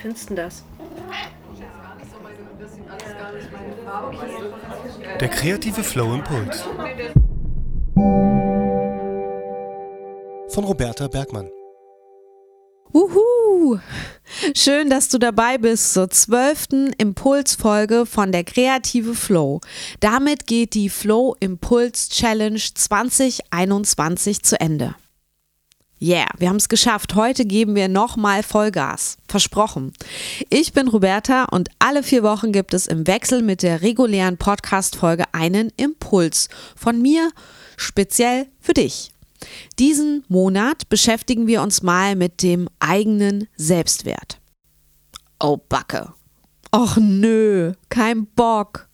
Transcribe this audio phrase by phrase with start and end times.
[0.00, 0.64] findest du das?
[5.20, 6.64] Der kreative Flow Impuls.
[10.48, 11.48] Von Roberta Bergmann.
[12.92, 13.78] Wuhu!
[14.56, 19.60] Schön, dass du dabei bist zur zwölften Impulsfolge von der Kreative Flow.
[20.00, 24.96] Damit geht die Flow Impuls Challenge 2021 zu Ende.
[26.02, 27.14] Yeah, wir haben es geschafft.
[27.14, 29.18] Heute geben wir nochmal Vollgas.
[29.28, 29.92] Versprochen.
[30.48, 35.24] Ich bin Roberta und alle vier Wochen gibt es im Wechsel mit der regulären Podcast-Folge
[35.32, 37.30] einen Impuls von mir
[37.76, 39.12] speziell für dich.
[39.78, 44.40] Diesen Monat beschäftigen wir uns mal mit dem eigenen Selbstwert.
[45.38, 46.14] Oh, Backe.
[46.74, 48.88] Och nö, kein Bock.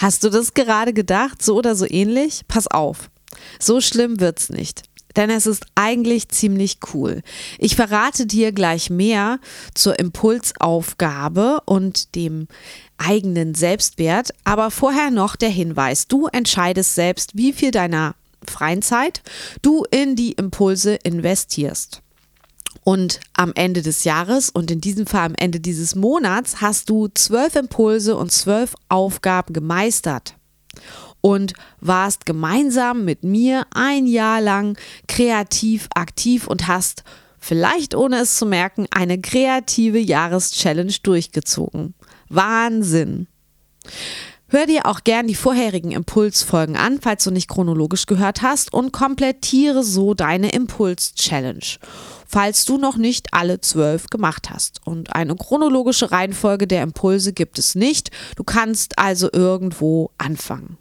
[0.00, 2.42] Hast du das gerade gedacht, so oder so ähnlich?
[2.48, 3.10] Pass auf.
[3.58, 4.82] So schlimm wird's nicht
[5.18, 7.22] denn es ist eigentlich ziemlich cool.
[7.58, 9.40] Ich verrate dir gleich mehr
[9.74, 12.46] zur Impulsaufgabe und dem
[12.98, 18.14] eigenen Selbstwert, aber vorher noch der Hinweis, du entscheidest selbst, wie viel deiner
[18.46, 19.22] freien Zeit
[19.60, 22.00] du in die Impulse investierst.
[22.84, 27.08] Und am Ende des Jahres und in diesem Fall am Ende dieses Monats hast du
[27.08, 30.34] zwölf Impulse und zwölf Aufgaben gemeistert
[31.20, 37.04] und warst gemeinsam mit mir ein Jahr lang kreativ aktiv und hast,
[37.38, 41.94] vielleicht ohne es zu merken, eine kreative Jahreschallenge durchgezogen.
[42.28, 43.26] Wahnsinn!
[44.50, 48.92] Hör dir auch gern die vorherigen Impulsfolgen an, falls du nicht chronologisch gehört hast, und
[48.92, 51.76] komplettiere so deine Impuls-Challenge,
[52.26, 54.80] falls du noch nicht alle zwölf gemacht hast.
[54.86, 58.10] Und eine chronologische Reihenfolge der Impulse gibt es nicht.
[58.36, 60.78] Du kannst also irgendwo anfangen.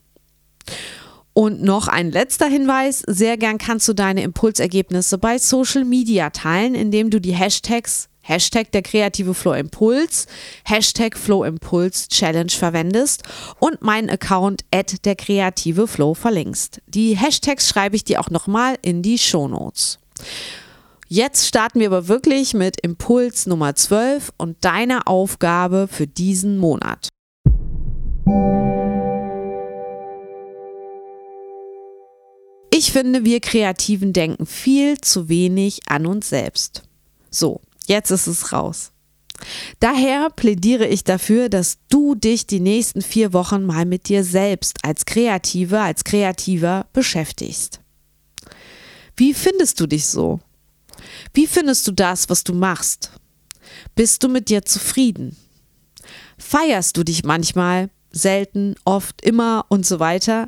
[1.34, 6.74] Und noch ein letzter Hinweis, sehr gern kannst du deine Impulsergebnisse bei Social Media teilen,
[6.74, 10.28] indem du die Hashtags Hashtag der kreative Flow Impuls,
[10.66, 13.24] Hashtag Flow Impuls Challenge verwendest
[13.60, 16.82] und meinen Account at der kreative Flow verlinkst.
[16.88, 20.00] Die Hashtags schreibe ich dir auch nochmal in die Show Notes.
[21.08, 27.08] Jetzt starten wir aber wirklich mit Impuls Nummer 12 und deiner Aufgabe für diesen Monat.
[32.80, 36.84] Ich finde, wir Kreativen denken viel zu wenig an uns selbst.
[37.32, 38.92] So, jetzt ist es raus.
[39.80, 44.86] Daher plädiere ich dafür, dass du dich die nächsten vier Wochen mal mit dir selbst
[44.86, 47.82] als Kreative, als Kreativer beschäftigst.
[49.16, 50.40] Wie findest du dich so?
[51.34, 53.10] Wie findest du das, was du machst?
[53.96, 55.36] Bist du mit dir zufrieden?
[56.38, 60.48] Feierst du dich manchmal, selten, oft, immer und so weiter?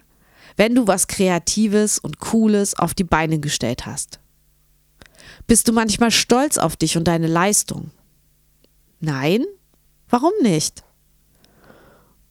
[0.59, 4.19] Wenn du was Kreatives und Cooles auf die Beine gestellt hast?
[5.47, 7.91] Bist du manchmal stolz auf dich und deine Leistung?
[8.99, 9.45] Nein?
[10.09, 10.83] Warum nicht?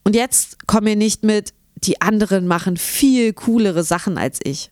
[0.05, 4.71] Und jetzt komm mir nicht mit, die anderen machen viel coolere Sachen als ich.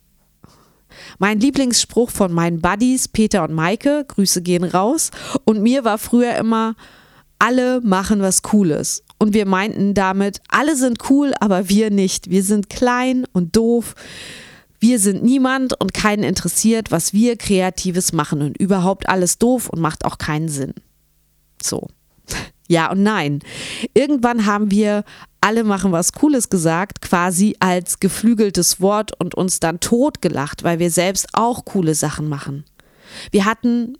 [1.18, 5.10] Mein Lieblingsspruch von meinen Buddies Peter und Maike, Grüße gehen raus,
[5.44, 6.76] und mir war früher immer,
[7.38, 9.02] alle machen was Cooles.
[9.18, 12.30] Und wir meinten damit, alle sind cool, aber wir nicht.
[12.30, 13.94] Wir sind klein und doof.
[14.78, 19.80] Wir sind niemand und keinen interessiert, was wir Kreatives machen und überhaupt alles doof und
[19.80, 20.74] macht auch keinen Sinn.
[21.62, 21.88] So.
[22.68, 23.38] Ja und nein.
[23.94, 25.04] Irgendwann haben wir
[25.40, 30.90] alle machen was Cooles gesagt, quasi als geflügeltes Wort und uns dann totgelacht, weil wir
[30.90, 32.64] selbst auch coole Sachen machen.
[33.30, 33.96] Wir hatten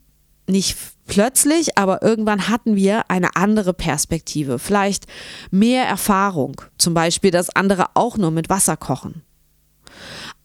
[0.49, 0.77] nicht
[1.07, 5.07] plötzlich, aber irgendwann hatten wir eine andere Perspektive, vielleicht
[5.51, 9.23] mehr Erfahrung, zum Beispiel, dass andere auch nur mit Wasser kochen.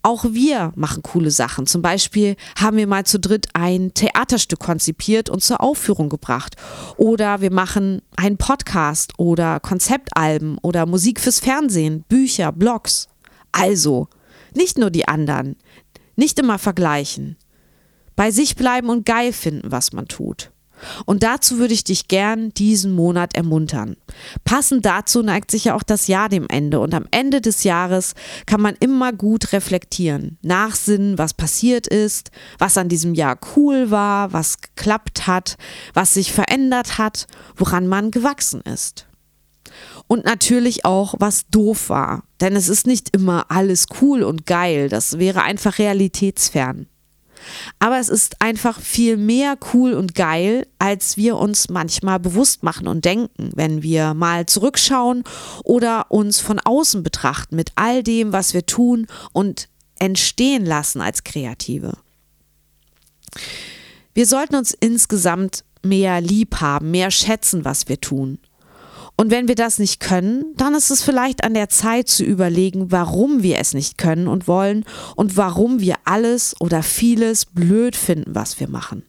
[0.03, 1.67] Auch wir machen coole Sachen.
[1.67, 6.55] Zum Beispiel haben wir mal zu dritt ein Theaterstück konzipiert und zur Aufführung gebracht.
[6.97, 13.09] Oder wir machen einen Podcast oder Konzeptalben oder Musik fürs Fernsehen, Bücher, Blogs.
[13.51, 14.07] Also,
[14.55, 15.55] nicht nur die anderen.
[16.15, 17.37] Nicht immer vergleichen
[18.21, 20.51] bei sich bleiben und geil finden, was man tut.
[21.07, 23.97] Und dazu würde ich dich gern diesen Monat ermuntern.
[24.43, 28.13] Passend dazu neigt sich ja auch das Jahr dem Ende und am Ende des Jahres
[28.45, 32.29] kann man immer gut reflektieren, nachsinnen, was passiert ist,
[32.59, 35.57] was an diesem Jahr cool war, was geklappt hat,
[35.95, 37.25] was sich verändert hat,
[37.55, 39.07] woran man gewachsen ist.
[40.05, 44.89] Und natürlich auch, was doof war, denn es ist nicht immer alles cool und geil,
[44.89, 46.85] das wäre einfach realitätsfern.
[47.81, 52.87] Aber es ist einfach viel mehr cool und geil, als wir uns manchmal bewusst machen
[52.87, 55.23] und denken, wenn wir mal zurückschauen
[55.63, 59.67] oder uns von außen betrachten mit all dem, was wir tun und
[59.97, 61.93] entstehen lassen als Kreative.
[64.13, 68.37] Wir sollten uns insgesamt mehr lieb haben, mehr schätzen, was wir tun.
[69.21, 72.91] Und wenn wir das nicht können, dann ist es vielleicht an der Zeit zu überlegen,
[72.91, 74.83] warum wir es nicht können und wollen
[75.15, 79.03] und warum wir alles oder vieles blöd finden, was wir machen.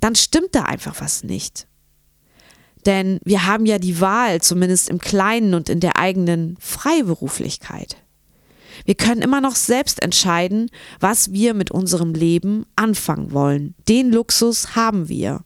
[0.00, 1.68] Dann stimmt da einfach was nicht.
[2.84, 7.96] Denn wir haben ja die Wahl, zumindest im Kleinen und in der eigenen Freiberuflichkeit.
[8.84, 10.68] Wir können immer noch selbst entscheiden,
[10.98, 13.74] was wir mit unserem Leben anfangen wollen.
[13.88, 15.40] Den Luxus haben wir.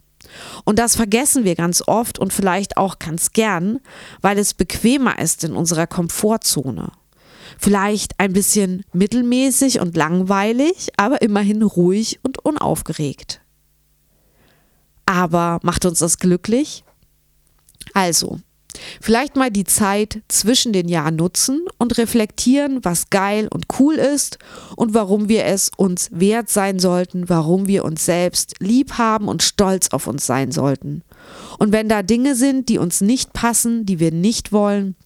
[0.64, 3.80] Und das vergessen wir ganz oft und vielleicht auch ganz gern,
[4.20, 6.92] weil es bequemer ist in unserer Komfortzone.
[7.58, 13.40] Vielleicht ein bisschen mittelmäßig und langweilig, aber immerhin ruhig und unaufgeregt.
[15.06, 16.84] Aber macht uns das glücklich?
[17.92, 18.40] Also,
[19.00, 24.38] vielleicht mal die Zeit zwischen den Jahren nutzen und reflektieren, was geil und cool ist
[24.76, 29.42] und warum wir es uns wert sein sollten, warum wir uns selbst lieb haben und
[29.42, 31.02] stolz auf uns sein sollten.
[31.58, 34.96] Und wenn da Dinge sind, die uns nicht passen, die wir nicht wollen,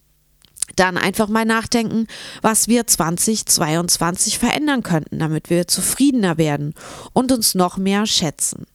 [0.76, 2.06] dann einfach mal nachdenken,
[2.42, 6.74] was wir 2022 verändern könnten, damit wir zufriedener werden
[7.12, 8.66] und uns noch mehr schätzen.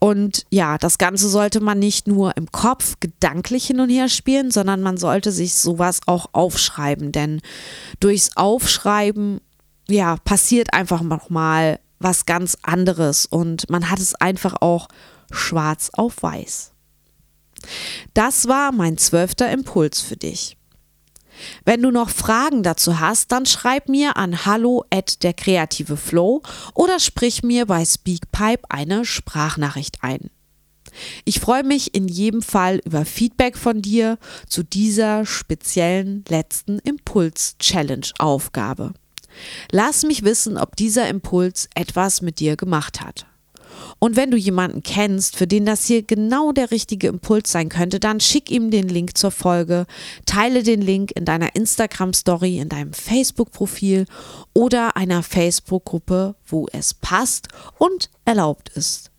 [0.00, 4.50] Und ja, das Ganze sollte man nicht nur im Kopf gedanklich hin und her spielen,
[4.50, 7.12] sondern man sollte sich sowas auch aufschreiben.
[7.12, 7.42] Denn
[8.00, 9.42] durchs Aufschreiben,
[9.88, 14.88] ja, passiert einfach nochmal was ganz anderes und man hat es einfach auch
[15.30, 16.72] schwarz auf weiß.
[18.14, 20.56] Das war mein zwölfter Impuls für dich.
[21.64, 26.42] Wenn du noch Fragen dazu hast, dann schreib mir an hallo at der kreative Flow
[26.74, 30.30] oder sprich mir bei Speakpipe eine Sprachnachricht ein.
[31.24, 38.94] Ich freue mich in jedem Fall über Feedback von dir zu dieser speziellen letzten Impuls-Challenge-Aufgabe.
[39.70, 43.26] Lass mich wissen, ob dieser Impuls etwas mit dir gemacht hat.
[43.98, 48.00] Und wenn du jemanden kennst, für den das hier genau der richtige Impuls sein könnte,
[48.00, 49.86] dann schick ihm den Link zur Folge,
[50.26, 54.06] teile den Link in deiner Instagram-Story, in deinem Facebook-Profil
[54.54, 57.48] oder einer Facebook-Gruppe, wo es passt
[57.78, 59.10] und erlaubt ist.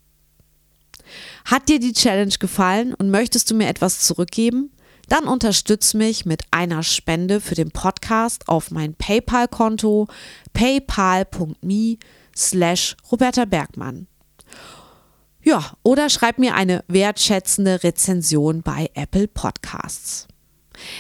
[1.46, 4.72] Hat dir die Challenge gefallen und möchtest du mir etwas zurückgeben?
[5.10, 10.08] Dann unterstütz mich mit einer Spende für den Podcast auf mein PayPal-Konto
[10.54, 11.98] paypal.me
[12.36, 14.08] slash Roberta Bergmann.
[15.44, 20.28] Ja, oder schreib mir eine wertschätzende Rezension bei Apple Podcasts.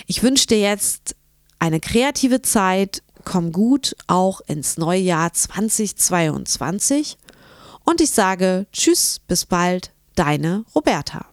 [0.07, 1.15] Ich wünsche dir jetzt
[1.59, 7.17] eine kreative Zeit, komm gut auch ins neue Jahr 2022
[7.85, 11.30] und ich sage Tschüss, bis bald, deine Roberta.